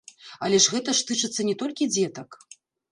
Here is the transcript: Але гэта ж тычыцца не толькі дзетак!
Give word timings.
Але 0.47 0.59
гэта 0.75 0.89
ж 1.01 1.05
тычыцца 1.11 1.41
не 1.51 1.55
толькі 1.61 1.91
дзетак! 1.97 2.45